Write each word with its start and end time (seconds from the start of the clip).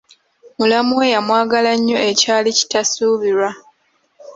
Mulamu 0.57 0.91
we 0.99 1.05
yamwagala 1.13 1.71
nnyo 1.77 1.97
ekyali 2.11 2.49
kitasuubirwa. 2.57 3.49